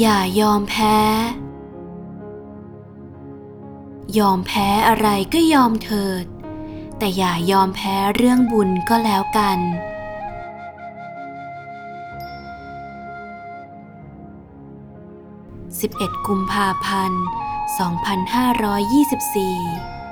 [0.00, 0.96] อย่ายอมแพ้
[4.18, 6.24] ยอมแพ้อะไรก็ยอมเถิด
[6.98, 9.58] แต่อย่ายอมแพ้เรื่องบุญก็แล้วกัน
[16.08, 17.24] 11 กุมภาพันธ์
[18.44, 20.03] 2524